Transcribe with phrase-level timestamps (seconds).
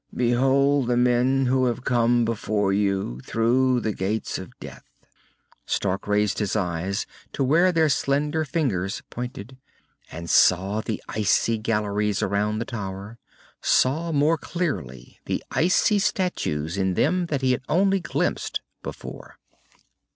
[0.15, 4.81] Behold the men who have come before you through the Gates of Death!"
[5.67, 9.57] Stark raised his eyes to where their slender fingers pointed,
[10.11, 13.19] and saw the icy galleries around the tower,
[13.61, 19.37] saw more clearly the icy statues in them that he had only glimpsed before.